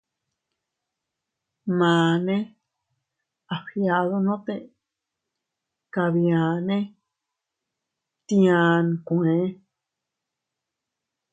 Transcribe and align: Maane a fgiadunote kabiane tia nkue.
Maane 1.77 2.35
a 3.53 3.55
fgiadunote 3.63 4.55
kabiane 5.93 6.77
tia 8.27 8.59
nkue. 8.87 9.33